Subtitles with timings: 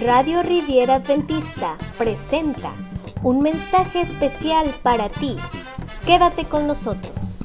[0.00, 2.72] Radio Riviera Adventista presenta
[3.22, 5.36] un mensaje especial para ti.
[6.06, 7.44] Quédate con nosotros.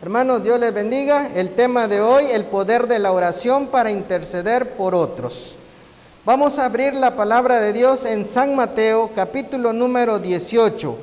[0.00, 1.30] Hermanos, Dios les bendiga.
[1.34, 5.56] El tema de hoy, el poder de la oración para interceder por otros.
[6.24, 10.96] Vamos a abrir la palabra de Dios en San Mateo capítulo número 18.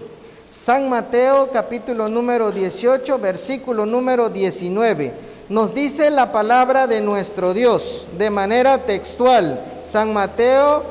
[0.50, 8.08] San Mateo capítulo número 18, versículo número 19 nos dice la palabra de nuestro Dios
[8.18, 9.62] de manera textual.
[9.82, 10.84] San Mateo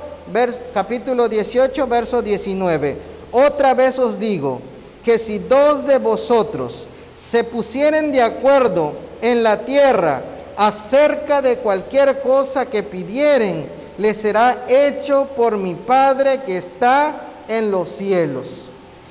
[0.72, 2.96] capítulo 18, verso 19.
[3.32, 4.60] Otra vez os digo
[5.04, 10.22] que si dos de vosotros se pusieren de acuerdo en la tierra
[10.56, 13.66] acerca de cualquier cosa que pidieren,
[13.98, 17.14] les será hecho por mi Padre que está
[17.48, 18.70] en los cielos.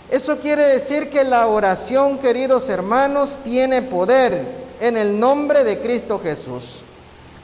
[0.10, 6.20] Eso quiere decir que la oración, queridos hermanos, tiene poder en el nombre de Cristo
[6.22, 6.84] Jesús.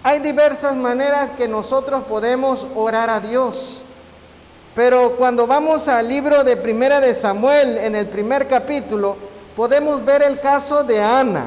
[0.04, 3.84] Hay diversas maneras que nosotros podemos orar a Dios.
[4.74, 9.18] Pero cuando vamos al libro de Primera de Samuel, en el primer capítulo,
[9.56, 11.46] podemos ver el caso de Ana.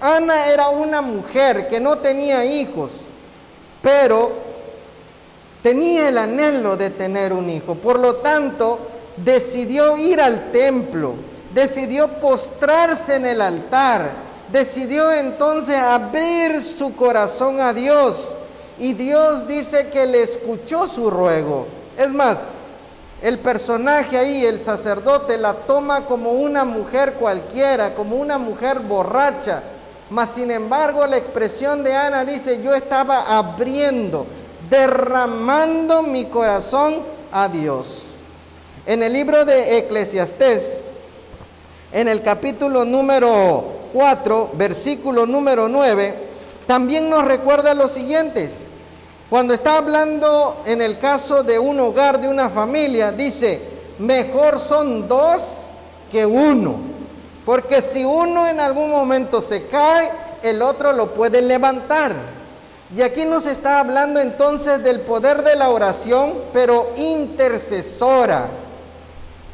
[0.00, 3.06] Ana era una mujer que no tenía hijos,
[3.82, 4.32] pero
[5.62, 7.74] tenía el anhelo de tener un hijo.
[7.74, 8.78] Por lo tanto,
[9.16, 11.14] decidió ir al templo,
[11.52, 18.34] decidió postrarse en el altar, decidió entonces abrir su corazón a Dios
[18.78, 21.66] y Dios dice que le escuchó su ruego.
[21.96, 22.46] Es más,
[23.20, 29.62] el personaje ahí, el sacerdote, la toma como una mujer cualquiera, como una mujer borracha.
[30.08, 34.26] Mas sin embargo la expresión de Ana dice, yo estaba abriendo,
[34.70, 38.06] derramando mi corazón a Dios.
[38.86, 40.82] En el libro de Eclesiastés,
[41.92, 46.14] en el capítulo número 4, versículo número 9,
[46.66, 48.60] también nos recuerda los siguientes.
[49.28, 53.60] Cuando está hablando en el caso de un hogar, de una familia, dice,
[53.98, 55.70] mejor son dos
[56.10, 56.76] que uno.
[57.44, 60.10] Porque si uno en algún momento se cae,
[60.42, 62.14] el otro lo puede levantar.
[62.94, 68.48] Y aquí nos está hablando entonces del poder de la oración, pero intercesora.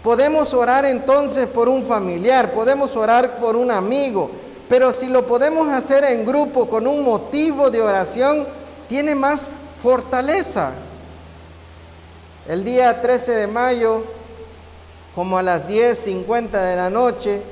[0.07, 4.31] Podemos orar entonces por un familiar, podemos orar por un amigo,
[4.69, 8.47] pero si lo podemos hacer en grupo con un motivo de oración,
[8.89, 9.51] tiene más
[9.83, 10.71] fortaleza.
[12.47, 14.05] El día 13 de mayo,
[15.13, 17.43] como a las 10.50 de la noche,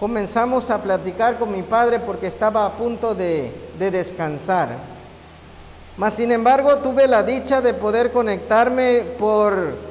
[0.00, 4.70] comenzamos a platicar con mi padre porque estaba a punto de, de descansar.
[5.98, 9.85] Mas sin embargo tuve la dicha de poder conectarme por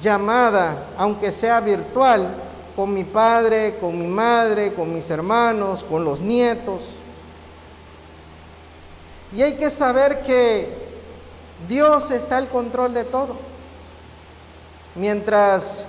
[0.00, 2.28] llamada, aunque sea virtual,
[2.76, 6.90] con mi padre, con mi madre, con mis hermanos, con los nietos.
[9.36, 10.72] Y hay que saber que
[11.68, 13.36] Dios está al control de todo.
[14.94, 15.84] Mientras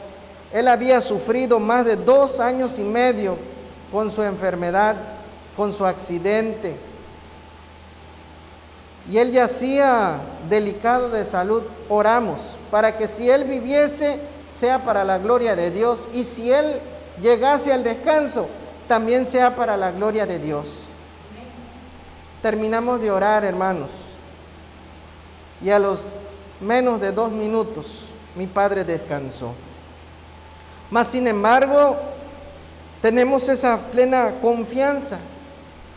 [0.52, 3.38] él había sufrido más de dos años y medio
[3.92, 4.96] con su enfermedad,
[5.56, 6.76] con su accidente,
[9.10, 10.20] y él yacía
[10.50, 14.20] delicado de salud, oramos para que si él viviese
[14.50, 16.80] sea para la gloria de Dios y si él
[17.22, 18.48] llegase al descanso
[18.88, 20.84] también sea para la gloria de Dios.
[22.42, 23.92] Terminamos de orar, hermanos,
[25.62, 26.08] y a los
[26.60, 29.54] menos de dos minutos mi padre descansó.
[30.90, 31.98] Mas sin embargo,
[33.02, 35.20] tenemos esa plena confianza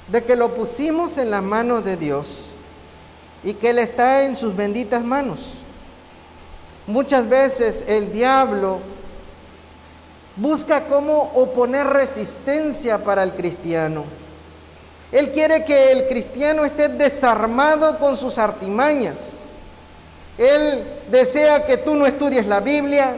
[0.08, 2.53] de que lo pusimos en las manos de Dios
[3.44, 5.40] y que Él está en sus benditas manos.
[6.86, 8.80] Muchas veces el diablo
[10.36, 14.04] busca cómo oponer resistencia para el cristiano.
[15.12, 19.40] Él quiere que el cristiano esté desarmado con sus artimañas.
[20.36, 23.14] Él desea que tú no estudies la Biblia.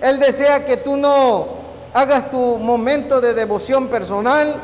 [0.00, 1.48] Él desea que tú no
[1.92, 4.54] hagas tu momento de devoción personal.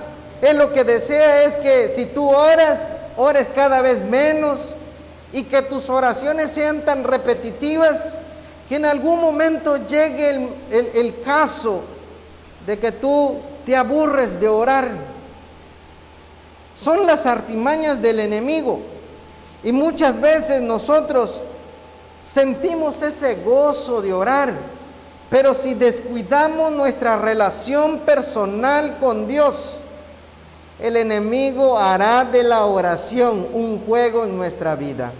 [0.41, 4.77] Él lo que desea es que si tú oras, ores cada vez menos,
[5.33, 8.21] y que tus oraciones sean tan repetitivas
[8.69, 11.83] que en algún momento llegue el, caso
[12.67, 14.91] de que tú te aburres de orar.
[16.75, 18.81] Son las artimañas del enemigo.
[19.63, 21.43] Y muchas veces nosotros
[22.23, 24.53] sentimos ese gozo de orar,
[25.31, 29.86] pero si descuidamos nuestra relación personal con Dios,
[30.79, 35.13] el enemigo hará de la oración un juego en nuestra vida.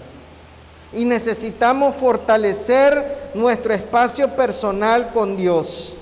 [0.93, 5.97] Y necesitamos fortalecer nuestro espacio personal con Dios.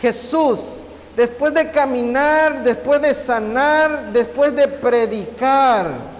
[0.00, 0.82] Jesús,
[1.16, 6.16] después de caminar, después de sanar, después de predicar,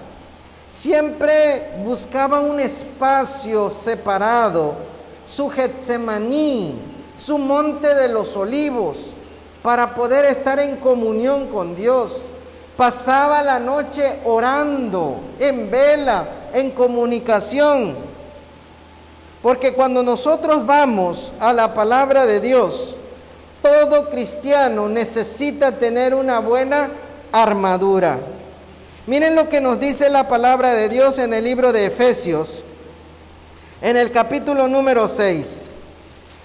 [0.67, 4.75] Siempre buscaba un espacio separado,
[5.23, 6.75] su Getsemaní,
[7.15, 9.13] su monte de los olivos,
[9.63, 12.23] para poder estar en comunión con Dios.
[12.77, 17.95] Pasaba la noche orando, en vela, en comunicación.
[19.41, 22.97] Porque cuando nosotros vamos a la palabra de Dios,
[23.63, 26.89] todo cristiano necesita tener una buena
[27.31, 28.19] armadura.
[29.07, 32.63] Miren lo que nos dice la palabra de Dios en el libro de Efesios,
[33.81, 35.67] en el capítulo número 6.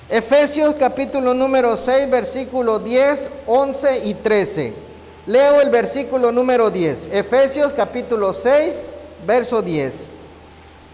[0.08, 4.91] Efesios capítulo número 6, versículo 10, 11 y 13.
[5.26, 7.10] Leo el versículo número 10.
[7.12, 8.90] Efesios capítulo 6,
[9.26, 10.12] verso 10.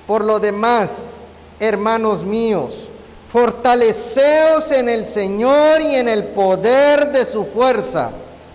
[0.07, 1.15] Por lo demás,
[1.61, 2.89] hermanos míos,
[3.31, 8.11] fortaleceos en el Señor y en el poder de su fuerza.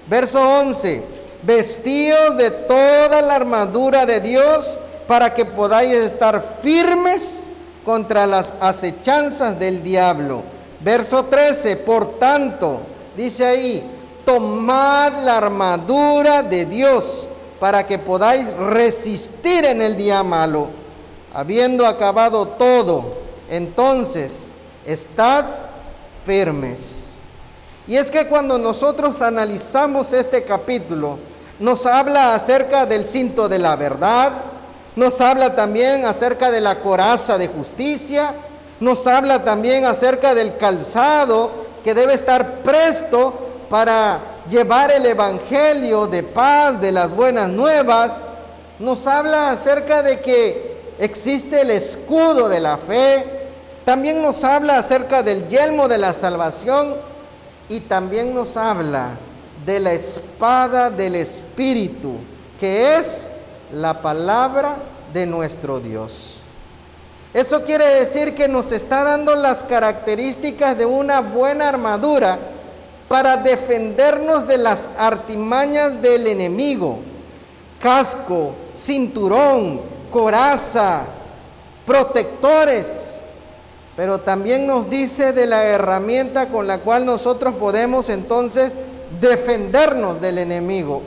[0.07, 7.49] Verso 11 vestíos de toda la armadura de Dios para que podáis estar firmes
[7.85, 10.43] contra las acechanzas del diablo.
[10.79, 12.81] Verso 13, por tanto,
[13.15, 13.83] dice ahí,
[14.25, 17.27] tomad la armadura de Dios
[17.59, 20.67] para que podáis resistir en el día malo.
[21.33, 23.15] Habiendo acabado todo,
[23.49, 24.51] entonces,
[24.85, 25.45] estad
[26.25, 27.09] firmes.
[27.87, 31.19] Y es que cuando nosotros analizamos este capítulo,
[31.59, 34.33] nos habla acerca del cinto de la verdad,
[34.95, 38.33] nos habla también acerca de la coraza de justicia,
[38.79, 41.51] nos habla también acerca del calzado
[41.83, 48.17] que debe estar presto para llevar el evangelio de paz, de las buenas nuevas,
[48.77, 53.25] nos habla acerca de que existe el escudo de la fe,
[53.83, 56.93] también nos habla acerca del yelmo de la salvación
[57.67, 59.17] y también nos habla
[59.65, 62.17] de la espada del Espíritu,
[62.59, 63.31] que es
[63.71, 64.75] la palabra
[65.11, 66.41] de nuestro Dios.
[67.33, 72.52] Eso quiere decir que nos está dando las características de una buena armadura
[73.07, 76.99] para defendernos de las artimañas del enemigo.
[77.79, 81.03] Casco, cinturón, coraza,
[81.85, 83.19] protectores.
[83.95, 88.73] Pero también nos dice de la herramienta con la cual nosotros podemos entonces
[89.21, 91.03] defendernos del enemigo.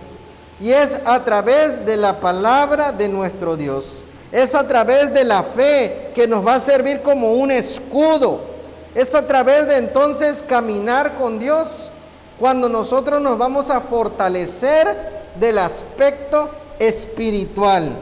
[0.61, 4.05] Y es a través de la palabra de nuestro Dios.
[4.33, 8.56] Es a través de la fe que nos va a servir como un escudo.
[8.97, 11.93] Es a través de entonces caminar con Dios
[12.41, 14.97] cuando nosotros nos vamos a fortalecer
[15.39, 16.51] del aspecto
[16.81, 17.97] espiritual.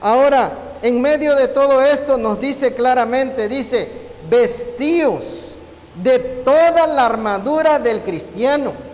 [0.00, 0.52] Ahora,
[0.82, 3.90] en medio de todo esto nos dice claramente, dice,
[4.30, 5.56] vestíos
[6.00, 8.90] de toda la armadura del cristiano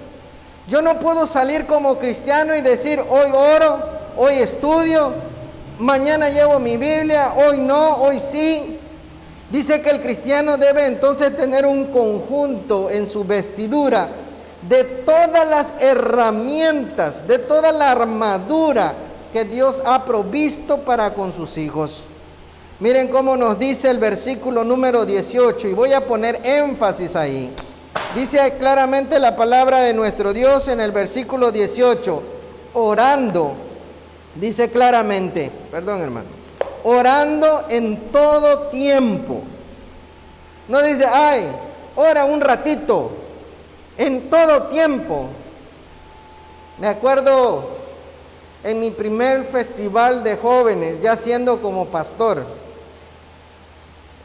[0.69, 3.79] yo no puedo salir como cristiano y decir, hoy oro,
[4.17, 5.13] hoy estudio,
[5.79, 8.76] mañana llevo mi Biblia, hoy no, hoy sí.
[9.51, 14.09] Dice que el cristiano debe entonces tener un conjunto en su vestidura
[14.69, 18.95] de todas las herramientas, de toda la armadura
[19.33, 22.05] que Dios ha provisto para con sus hijos.
[22.81, 27.55] Miren cómo nos dice el versículo número 18 y voy a poner énfasis ahí.
[28.15, 32.23] Dice claramente la palabra de nuestro Dios en el versículo 18,
[32.75, 33.55] orando,
[34.35, 36.36] dice claramente, perdón hermano,
[36.89, 39.43] orando en todo tiempo.
[40.69, 41.49] No dice, ay,
[41.97, 43.11] ora un ratito,
[43.99, 45.27] en todo tiempo.
[46.79, 47.71] Me acuerdo
[48.63, 52.47] en mi primer festival de jóvenes, ya siendo como pastor,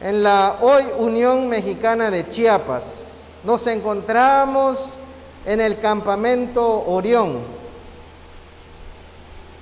[0.00, 4.98] en la hoy Unión Mexicana de Chiapas nos encontramos
[5.46, 7.61] en el campamento Orión.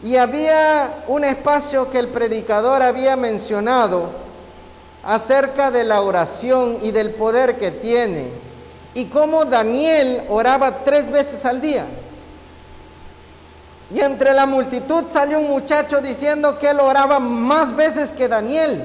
[0.03, 4.11] Y había un espacio que el predicador había mencionado
[5.03, 8.29] acerca de la oración y del poder que tiene.
[8.95, 11.87] Y cómo Daniel oraba tres veces al día.
[13.93, 18.85] Y entre la multitud salió un muchacho diciendo que él oraba más veces que Daniel.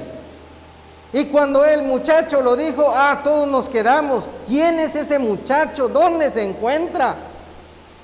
[1.12, 4.28] Y cuando el muchacho lo dijo, ah, todos nos quedamos.
[4.46, 5.88] ¿Quién es ese muchacho?
[5.88, 7.14] ¿Dónde se encuentra?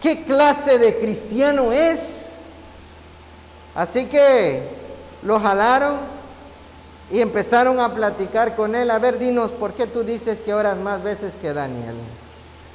[0.00, 2.31] ¿Qué clase de cristiano es?
[3.74, 4.68] Así que
[5.22, 5.96] lo jalaron
[7.10, 8.90] y empezaron a platicar con él.
[8.90, 11.96] A ver, dinos, ¿por qué tú dices que oras más veces que Daniel?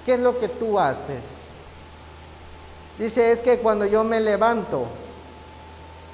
[0.06, 1.52] ¿Qué es lo que tú haces?
[2.98, 4.86] Dice, es que cuando yo me levanto,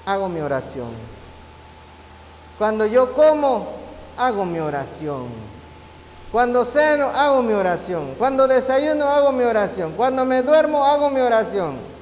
[0.06, 0.90] hago mi oración.
[2.58, 3.68] Cuando yo como,
[4.18, 5.28] hago mi oración.
[6.32, 8.16] Cuando ceno, hago mi oración.
[8.18, 9.94] Cuando desayuno, hago mi oración.
[9.94, 11.93] Cuando me duermo, hago mi oración.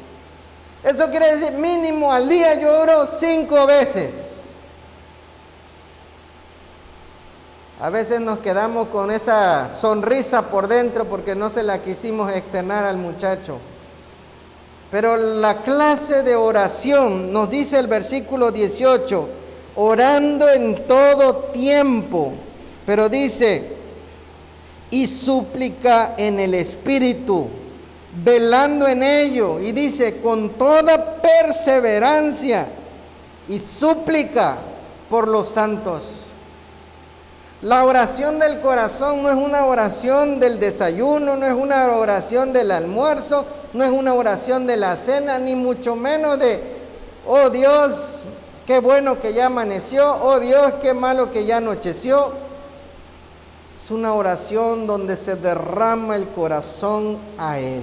[0.83, 4.37] Eso quiere decir mínimo al día yo oro cinco veces.
[7.79, 12.85] A veces nos quedamos con esa sonrisa por dentro porque no se la quisimos externar
[12.85, 13.57] al muchacho.
[14.91, 19.29] Pero la clase de oración, nos dice el versículo 18,
[19.75, 22.33] orando en todo tiempo,
[22.85, 23.69] pero dice,
[24.91, 27.47] y súplica en el Espíritu,
[28.13, 32.67] velando en ello, y dice, con toda perseverancia
[33.47, 34.57] y súplica
[35.09, 36.25] por los santos.
[37.61, 42.71] La oración del corazón no es una oración del desayuno, no es una oración del
[42.71, 46.59] almuerzo, no es una oración de la cena, ni mucho menos de,
[47.27, 48.23] oh Dios,
[48.65, 52.50] qué bueno que ya amaneció, oh Dios, qué malo que ya anocheció.
[53.81, 57.81] Es una oración donde se derrama el corazón a Él.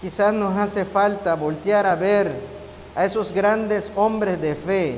[0.00, 2.34] Quizás nos hace falta voltear a ver
[2.96, 4.96] a esos grandes hombres de fe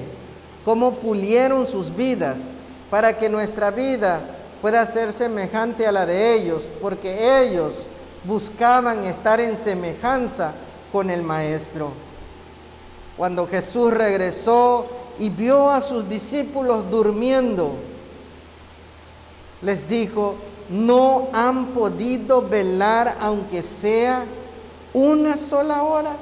[0.64, 2.52] cómo pulieron sus vidas
[2.90, 4.20] para que nuestra vida
[4.60, 7.88] pueda ser semejante a la de ellos, porque ellos
[8.22, 10.52] buscaban estar en semejanza
[10.92, 11.90] con el Maestro.
[13.16, 14.86] Cuando Jesús regresó
[15.18, 17.90] y vio a sus discípulos durmiendo,
[19.62, 20.36] les dijo,
[20.68, 24.24] no han podido velar aunque sea
[24.92, 26.16] una sola hora.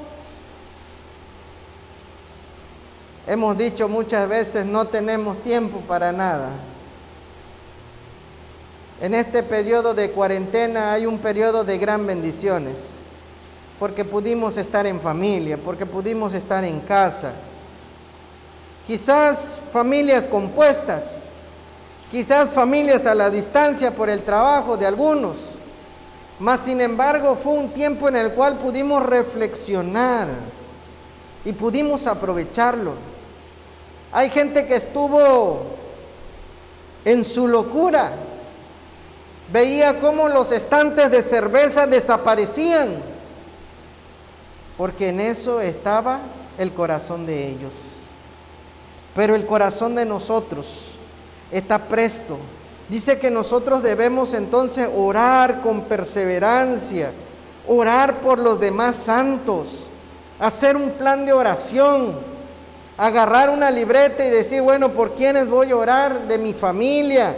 [3.27, 6.49] Hemos dicho muchas veces, no tenemos tiempo para nada.
[8.99, 13.03] En este periodo de cuarentena hay un periodo de gran bendiciones,
[13.79, 17.33] porque pudimos estar en familia, porque pudimos estar en casa.
[18.85, 21.30] Quizás familias compuestas,
[22.11, 25.51] quizás familias a la distancia por el trabajo de algunos,
[26.39, 30.27] mas sin embargo fue un tiempo en el cual pudimos reflexionar
[31.45, 32.95] y pudimos aprovecharlo.
[34.11, 35.61] Hay gente que estuvo
[37.05, 38.11] en su locura.
[39.53, 42.89] Veía cómo los estantes de cerveza desaparecían,
[44.77, 46.19] porque en eso estaba
[46.57, 47.97] el corazón de ellos.
[49.15, 50.90] Pero el corazón de nosotros
[51.51, 52.37] está presto.
[52.89, 57.11] Dice que nosotros debemos entonces orar con perseverancia,
[57.67, 59.89] orar por los demás santos,
[60.39, 62.31] hacer un plan de oración
[63.01, 66.27] agarrar una libreta y decir, bueno, ¿por quiénes voy a orar?
[66.27, 67.35] De mi familia,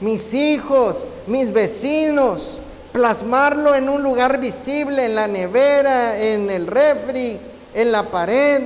[0.00, 7.38] mis hijos, mis vecinos, plasmarlo en un lugar visible, en la nevera, en el refri,
[7.74, 8.62] en la pared,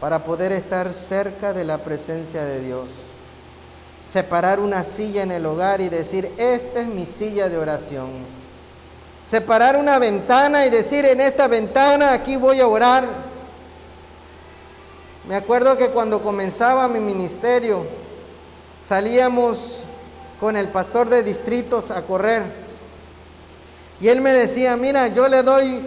[0.00, 3.10] para poder estar cerca de la presencia de Dios.
[4.02, 8.08] Separar una silla en el hogar y decir, esta es mi silla de oración.
[9.22, 13.30] Separar una ventana y decir, en esta ventana aquí voy a orar
[15.30, 17.86] me acuerdo que cuando comenzaba mi ministerio,
[18.82, 19.84] salíamos
[20.40, 22.42] con el pastor de distritos a correr.
[24.00, 25.82] Y él me decía, mira, yo le doy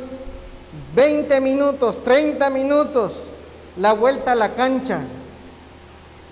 [0.95, 3.23] 20 minutos, 30 minutos
[3.77, 5.01] la vuelta a la cancha.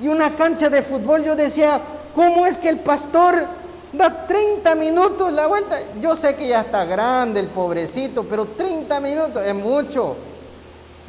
[0.01, 1.81] Y una cancha de fútbol, yo decía,
[2.15, 3.45] ¿cómo es que el pastor
[3.93, 5.77] da 30 minutos la vuelta?
[5.99, 10.15] Yo sé que ya está grande el pobrecito, pero 30 minutos es mucho.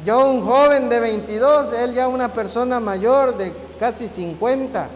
[0.05, 4.89] Yo un joven de 22, él ya una persona mayor de casi 50.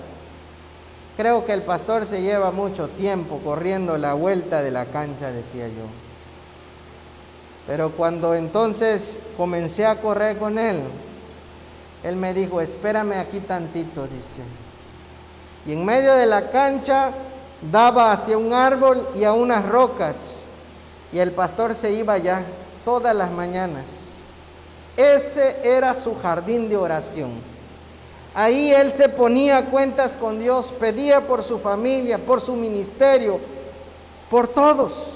[1.15, 5.67] Creo que el pastor se lleva mucho tiempo corriendo la vuelta de la cancha, decía
[5.67, 5.85] yo.
[7.65, 10.83] Pero cuando entonces comencé a correr con él,
[12.03, 14.41] él me dijo, espérame aquí tantito, dice.
[15.65, 17.11] Y en medio de la cancha
[17.71, 20.45] daba hacia un árbol y a unas rocas.
[21.11, 22.45] Y el pastor se iba allá
[22.85, 24.15] todas las mañanas.
[24.95, 27.31] Ese era su jardín de oración.
[28.33, 33.39] Ahí él se ponía cuentas con Dios, pedía por su familia, por su ministerio,
[34.29, 35.13] por todos.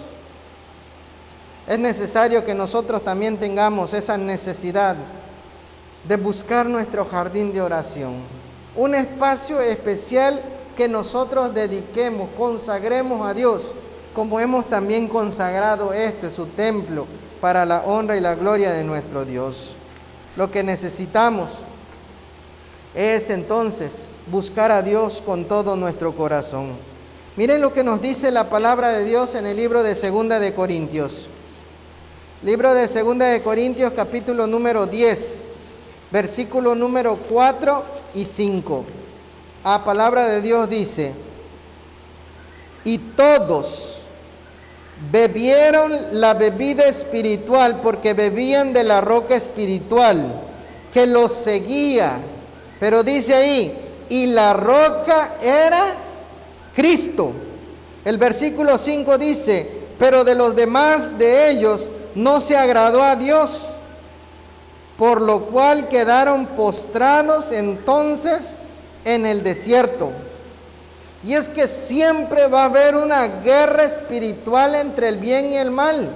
[1.68, 4.96] Es necesario que nosotros también tengamos esa necesidad
[6.04, 8.14] de buscar nuestro jardín de oración.
[8.76, 10.42] Un espacio especial
[10.76, 13.76] que nosotros dediquemos, consagremos a Dios,
[14.16, 17.06] como hemos también consagrado este, su templo,
[17.40, 19.76] para la honra y la gloria de nuestro Dios.
[20.38, 21.66] Lo que necesitamos
[22.94, 26.78] es entonces buscar a Dios con todo nuestro corazón.
[27.36, 30.54] Miren lo que nos dice la palabra de Dios en el libro de Segunda de
[30.54, 31.28] Corintios.
[32.44, 35.46] Libro de Segunda de Corintios capítulo número 10,
[36.12, 37.84] versículo número 4
[38.16, 38.86] y 5.
[39.64, 41.14] A palabra de Dios dice,
[42.84, 44.02] y todos
[45.12, 50.42] bebieron la bebida espiritual porque bebían de la roca espiritual
[50.94, 52.20] que los seguía.
[52.80, 53.78] Pero dice ahí,
[54.10, 55.96] y la roca era
[56.76, 57.32] Cristo.
[58.04, 63.70] El versículo 5 dice, pero de los demás de ellos no se agradó a Dios,
[65.02, 68.56] por lo cual quedaron postrados entonces
[69.04, 70.12] en el desierto.
[71.24, 75.72] Y es que siempre va a haber una guerra espiritual entre el bien y el
[75.72, 76.12] mal.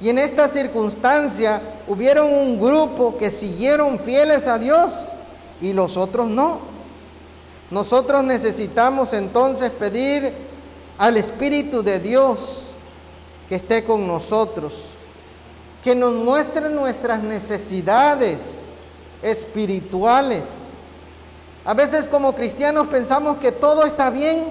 [0.00, 5.08] Y en esta circunstancia hubieron un grupo que siguieron fieles a Dios
[5.60, 6.60] y los otros no.
[7.70, 10.32] Nosotros necesitamos entonces pedir
[10.96, 12.68] al Espíritu de Dios
[13.50, 14.95] que esté con nosotros,
[15.86, 18.64] que nos muestre nuestras necesidades
[19.22, 20.64] espirituales.
[21.64, 24.46] A veces como cristianos pensamos que todo está bien,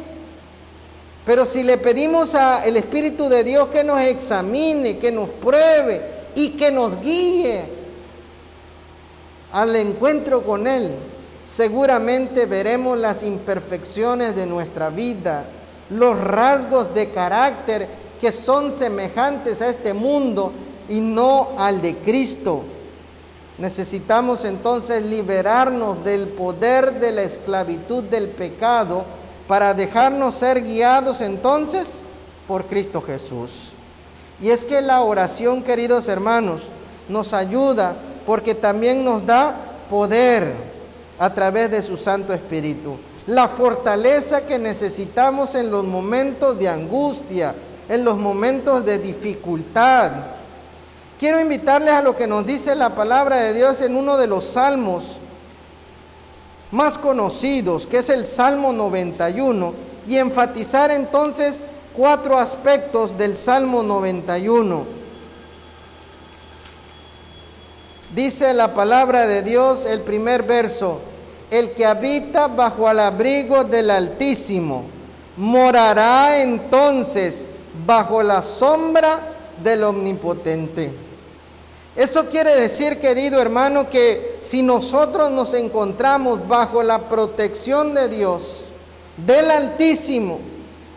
[1.26, 6.52] pero si le pedimos al Espíritu de Dios que nos examine, que nos pruebe y
[6.52, 7.66] que nos guíe
[9.52, 10.96] al encuentro con Él,
[11.44, 15.44] seguramente veremos las imperfecciones de nuestra vida,
[15.90, 17.90] los rasgos de carácter
[18.22, 20.54] que son semejantes a este mundo
[20.90, 22.64] y no al de Cristo.
[23.58, 29.06] Necesitamos entonces liberarnos del poder de la esclavitud del pecado
[29.48, 32.04] para dejarnos ser guiados entonces
[32.48, 33.72] por Cristo Jesús.
[34.42, 36.70] Y es que la oración, queridos hermanos,
[37.08, 39.56] nos ayuda porque también nos da
[39.90, 40.54] poder
[41.18, 42.98] a través de su Santo Espíritu.
[43.28, 47.56] La fortaleza que necesitamos en los momentos de angustia,
[47.88, 50.12] en los momentos de dificultad,
[51.20, 54.44] Quiero invitarles a lo que nos dice la palabra de Dios en uno de los
[54.44, 55.20] salmos
[56.72, 59.74] más conocidos, que es el Salmo 91,
[60.08, 61.64] y enfatizar entonces
[61.96, 64.86] cuatro aspectos del Salmo 91.
[68.14, 71.00] Dice la palabra de Dios, el primer verso,
[71.50, 74.84] el que habita bajo el abrigo del Altísimo,
[75.38, 77.48] morará entonces
[77.86, 79.20] bajo la sombra
[79.64, 81.05] del Omnipotente.
[81.96, 88.66] Eso quiere decir, querido hermano, que si nosotros nos encontramos bajo la protección de Dios,
[89.26, 90.40] del Altísimo,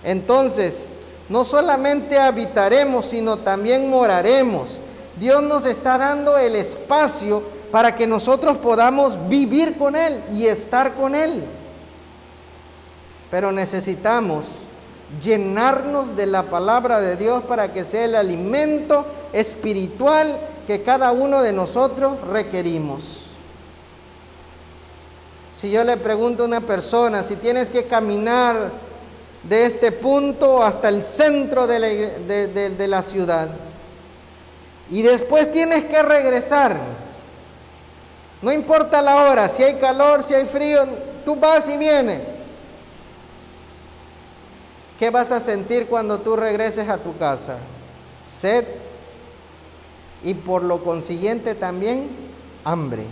[0.02, 0.88] entonces
[1.28, 4.80] no solamente habitaremos, sino también moraremos.
[5.20, 10.94] Dios nos está dando el espacio para que nosotros podamos vivir con Él y estar
[10.94, 11.44] con Él.
[13.30, 14.46] Pero necesitamos
[15.22, 21.42] llenarnos de la palabra de Dios para que sea el alimento espiritual que cada uno
[21.42, 23.28] de nosotros requerimos.
[25.58, 28.70] Si yo le pregunto a una persona si tienes que caminar
[29.44, 33.48] de este punto hasta el centro de la, ciudad
[34.90, 36.76] y después tienes que regresar,
[38.42, 40.86] no importa la hora, si hay calor, si hay frío,
[41.24, 42.58] tú vas y vienes.
[44.98, 47.56] ¿Qué vas a sentir cuando tú regreses a tu casa?
[48.26, 48.66] Sed
[50.22, 52.08] y por lo consiguiente también
[52.64, 53.04] hambre,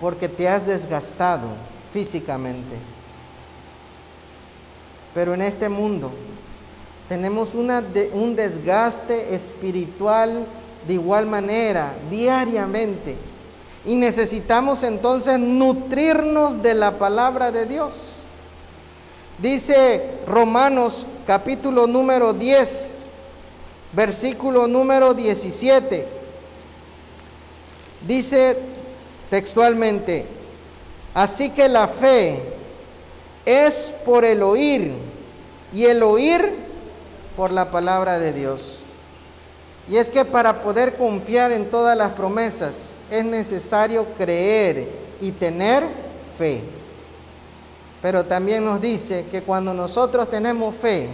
[0.00, 1.48] porque te has desgastado
[1.92, 2.76] físicamente.
[5.14, 6.10] Pero en este mundo
[7.08, 10.46] tenemos un desgaste espiritual
[10.86, 13.16] de igual manera, diariamente.
[13.84, 18.08] Y necesitamos entonces nutrirnos de la palabra de Dios.
[19.38, 22.96] Dice Romanos capítulo número 10,
[23.96, 26.06] versículo número 17.
[28.06, 28.58] Dice
[29.30, 30.26] textualmente,
[31.14, 32.42] así que la fe
[33.46, 34.92] es por el oír
[35.72, 36.54] y el oír
[37.36, 38.80] por la palabra de Dios.
[39.88, 44.88] Y es que para poder confiar en todas las promesas es necesario creer
[45.22, 45.84] y tener
[46.36, 46.60] fe.
[48.02, 51.08] Pero también nos dice que cuando nosotros tenemos fe,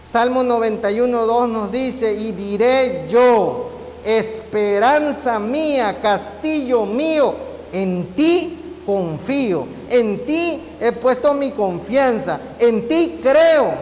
[0.00, 3.68] Salmo 91, 2 nos dice, y diré yo,
[4.02, 7.34] esperanza mía, castillo mío,
[7.70, 13.74] en ti confío, en ti he puesto mi confianza, en ti creo.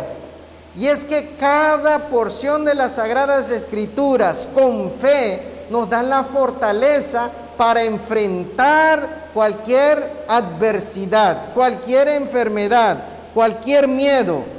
[0.76, 7.30] Y es que cada porción de las sagradas escrituras con fe nos dan la fortaleza
[7.56, 14.57] para enfrentar cualquier adversidad, cualquier enfermedad, cualquier miedo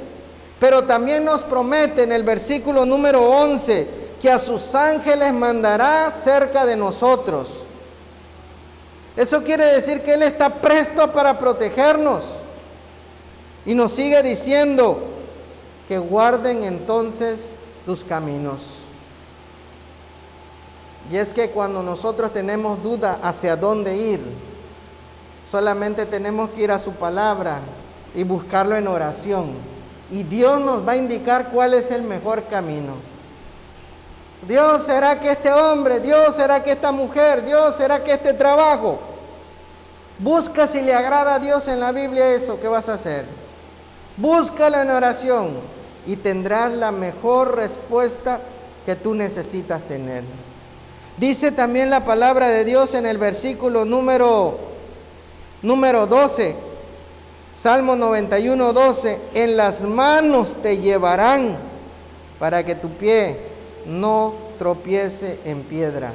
[0.60, 3.88] pero también nos promete en el versículo número 11
[4.20, 7.64] que a sus ángeles mandará cerca de nosotros.
[9.16, 12.24] Eso quiere decir que Él está presto para protegernos.
[13.64, 15.02] Y nos sigue diciendo
[15.88, 17.52] que guarden entonces
[17.86, 18.80] tus caminos.
[21.10, 24.20] Y es que cuando nosotros tenemos duda hacia dónde ir,
[25.48, 27.60] solamente tenemos que ir a su palabra
[28.14, 29.69] y buscarlo en oración.
[30.10, 32.94] Y Dios nos va a indicar cuál es el mejor camino.
[34.46, 38.98] Dios será que este hombre, Dios será que esta mujer, Dios será que este trabajo.
[40.18, 43.24] Busca si le agrada a Dios en la Biblia eso que vas a hacer.
[44.16, 45.50] Búscalo en oración
[46.06, 48.40] y tendrás la mejor respuesta
[48.84, 50.24] que tú necesitas tener.
[51.16, 54.58] Dice también la palabra de Dios en el versículo número,
[55.62, 56.56] número 12,
[57.54, 61.56] Salmo 91, 12, en las manos te llevarán
[62.38, 63.38] para que tu pie
[63.86, 66.12] no tropiece en piedra.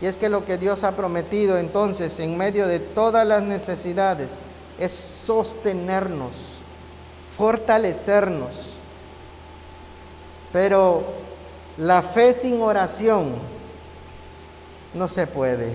[0.00, 4.42] Y es que lo que Dios ha prometido entonces en medio de todas las necesidades
[4.78, 6.60] es sostenernos,
[7.36, 8.76] fortalecernos.
[10.52, 11.02] Pero
[11.78, 13.32] la fe sin oración
[14.94, 15.72] no se puede.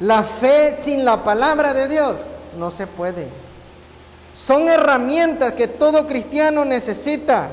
[0.00, 2.16] La fe sin la palabra de Dios
[2.58, 3.28] no se puede.
[4.32, 7.50] Son herramientas que todo cristiano necesita.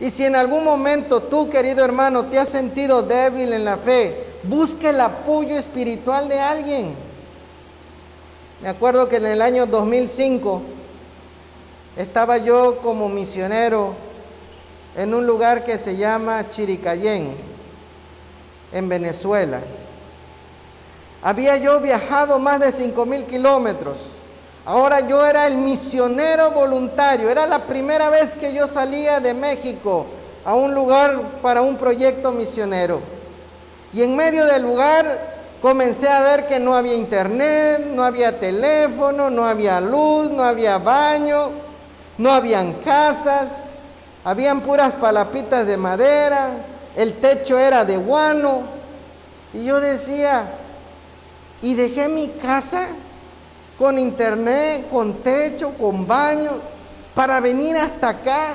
[0.00, 4.24] Y si en algún momento tú, querido hermano, te has sentido débil en la fe,
[4.44, 6.94] busca el apoyo espiritual de alguien.
[8.62, 10.62] Me acuerdo que en el año 2005
[11.96, 13.94] estaba yo como misionero
[14.96, 17.30] en un lugar que se llama Chiricayén
[18.72, 19.60] en Venezuela.
[21.22, 24.17] Había yo viajado más de cinco mil kilómetros.
[24.68, 27.30] Ahora yo era el misionero voluntario.
[27.30, 30.04] Era la primera vez que yo salía de México
[30.44, 33.00] a un lugar para un proyecto misionero.
[33.94, 39.30] Y en medio del lugar comencé a ver que no había internet, no había teléfono,
[39.30, 41.50] no había luz, no había baño,
[42.18, 43.70] no habían casas,
[44.22, 46.50] habían puras palapitas de madera,
[46.94, 48.64] el techo era de guano.
[49.54, 50.46] Y yo decía,
[51.62, 52.88] y dejé mi casa
[53.78, 56.60] con internet, con techo, con baño,
[57.14, 58.54] para venir hasta acá.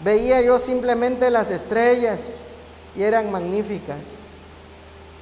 [0.00, 2.54] Veía yo simplemente las estrellas
[2.96, 4.32] y eran magníficas.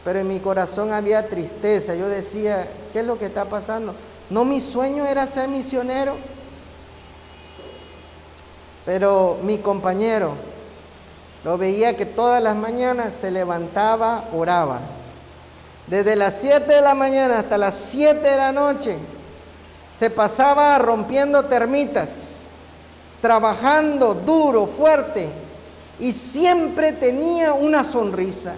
[0.05, 1.95] Pero en mi corazón había tristeza.
[1.95, 3.95] Yo decía, ¿qué es lo que está pasando?
[4.31, 6.17] No, mi sueño era ser misionero.
[8.87, 10.37] Pero mi compañero,
[11.45, 14.81] lo veía que todas las mañanas se levantaba, oraba.
[15.91, 18.97] Desde las 7 de la mañana hasta las 7 de la noche
[19.91, 22.45] se pasaba rompiendo termitas,
[23.21, 25.33] trabajando duro, fuerte,
[25.99, 28.55] y siempre tenía una sonrisa.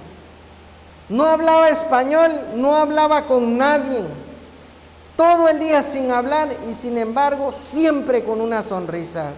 [1.08, 4.04] No hablaba español, no hablaba con nadie.
[5.16, 9.30] Todo el día sin hablar y sin embargo siempre con una sonrisa.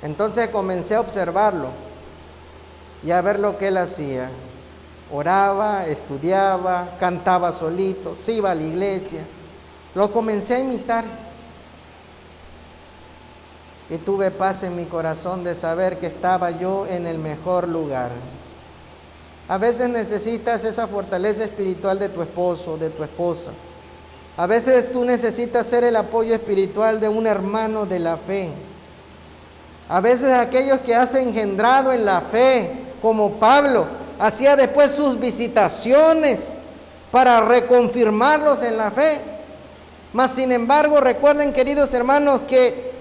[0.00, 1.70] Entonces comencé a observarlo
[3.04, 4.30] y a ver lo que él hacía.
[5.12, 9.24] Oraba, estudiaba, cantaba solito, se iba a la iglesia.
[9.94, 11.04] Lo comencé a imitar.
[13.90, 18.10] Y tuve paz en mi corazón de saber que estaba yo en el mejor lugar.
[19.48, 23.50] A veces necesitas esa fortaleza espiritual de tu esposo, de tu esposa.
[24.38, 28.50] A veces tú necesitas ser el apoyo espiritual de un hermano de la fe.
[29.90, 32.72] A veces aquellos que has engendrado en la fe,
[33.02, 33.86] como Pablo,
[34.22, 36.52] hacía después sus visitaciones
[37.10, 39.20] para reconfirmarlos en la fe.
[40.12, 42.92] Mas sin embargo, recuerden queridos hermanos que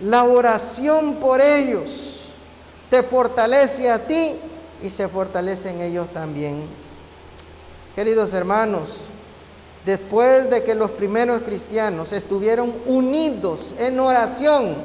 [0.00, 2.28] la oración por ellos
[2.90, 4.36] te fortalece a ti
[4.82, 6.64] y se fortalece en ellos también.
[7.94, 9.06] Queridos hermanos,
[9.86, 14.76] después de que los primeros cristianos estuvieron unidos en oración,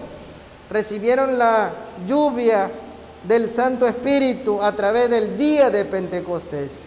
[0.69, 1.73] recibieron la
[2.07, 2.71] lluvia
[3.23, 6.83] del Santo Espíritu a través del día de Pentecostés,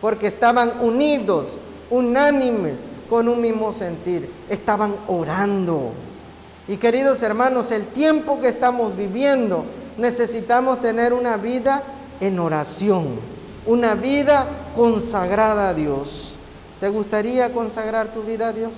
[0.00, 1.58] porque estaban unidos,
[1.90, 5.92] unánimes, con un mismo sentir, estaban orando.
[6.66, 9.66] Y queridos hermanos, el tiempo que estamos viviendo,
[9.98, 11.82] necesitamos tener una vida
[12.20, 13.18] en oración,
[13.66, 16.36] una vida consagrada a Dios.
[16.80, 18.72] ¿Te gustaría consagrar tu vida a Dios?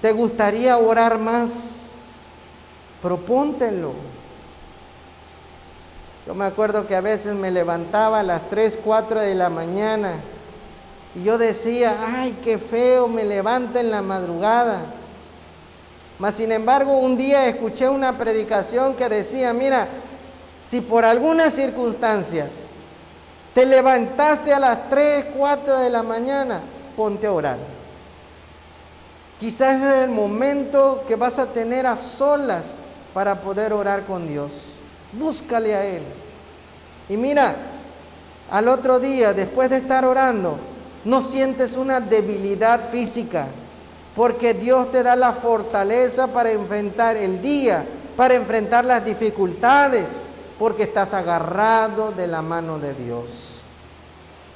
[0.00, 1.92] ¿Te gustaría orar más?
[3.02, 3.92] Propóntelo.
[6.26, 10.12] Yo me acuerdo que a veces me levantaba a las 3, 4 de la mañana
[11.14, 14.82] y yo decía, ay, qué feo, me levanto en la madrugada.
[16.18, 19.88] Mas sin embargo, un día escuché una predicación que decía, mira,
[20.64, 22.66] si por algunas circunstancias
[23.54, 26.60] te levantaste a las 3, 4 de la mañana,
[26.96, 27.58] ponte a orar.
[29.40, 32.80] Quizás es el momento que vas a tener a solas
[33.14, 34.79] para poder orar con Dios.
[35.12, 36.02] Búscale a Él.
[37.08, 37.56] Y mira,
[38.50, 40.58] al otro día, después de estar orando,
[41.04, 43.46] no sientes una debilidad física,
[44.14, 50.24] porque Dios te da la fortaleza para enfrentar el día, para enfrentar las dificultades,
[50.58, 53.62] porque estás agarrado de la mano de Dios.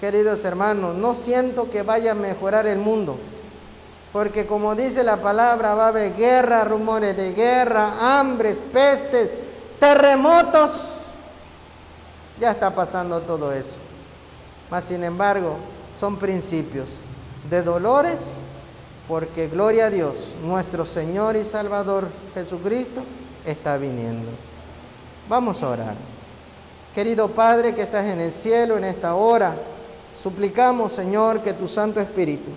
[0.01, 3.17] Queridos hermanos, no siento que vaya a mejorar el mundo,
[4.13, 9.31] porque como dice la palabra, va a haber guerra, rumores de guerra, hambres, pestes,
[9.85, 11.09] terremotos.
[12.41, 13.77] Ya está pasando todo eso.
[14.71, 15.59] Mas sin embargo,
[15.99, 17.05] son principios
[17.51, 18.39] de dolores,
[19.07, 23.03] porque gloria a Dios, nuestro Señor y Salvador Jesucristo
[23.45, 24.31] está viniendo.
[25.29, 25.95] Vamos a orar.
[26.95, 29.55] Querido Padre que estás en el cielo en esta hora,
[30.21, 32.51] suplicamos Señor que tu Santo Espíritu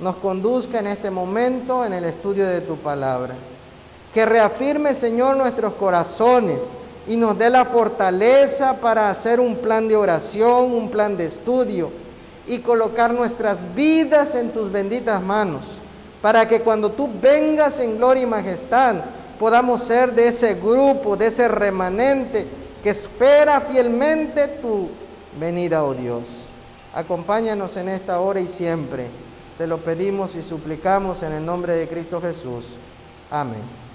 [0.00, 3.34] nos conduzca en este momento en el estudio de tu palabra.
[4.18, 6.72] Que reafirme Señor nuestros corazones
[7.06, 11.92] y nos dé la fortaleza para hacer un plan de oración, un plan de estudio
[12.44, 15.78] y colocar nuestras vidas en tus benditas manos,
[16.20, 18.96] para que cuando tú vengas en gloria y majestad,
[19.38, 22.44] podamos ser de ese grupo, de ese remanente
[22.82, 24.88] que espera fielmente tu
[25.38, 26.50] venida, oh Dios.
[26.92, 29.06] Acompáñanos en esta hora y siempre.
[29.56, 32.74] Te lo pedimos y suplicamos en el nombre de Cristo Jesús.
[33.30, 33.87] Amén.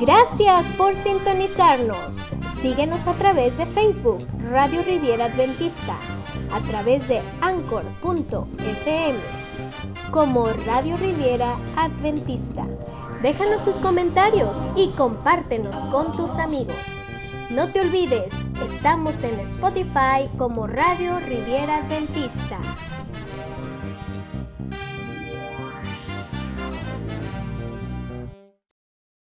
[0.00, 2.34] Gracias por sintonizarnos.
[2.56, 5.96] Síguenos a través de Facebook, Radio Riviera Adventista,
[6.52, 9.18] a través de anchor.fm,
[10.10, 12.66] como Radio Riviera Adventista.
[13.22, 17.04] Déjanos tus comentarios y compártenos con tus amigos.
[17.50, 18.34] No te olvides,
[18.68, 22.58] estamos en Spotify como Radio Riviera Adventista.